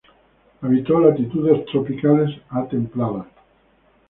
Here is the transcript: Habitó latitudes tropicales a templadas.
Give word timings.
Habitó 0.61 0.99
latitudes 0.99 1.63
tropicales 1.67 2.35
a 2.49 2.65
templadas. 2.67 3.27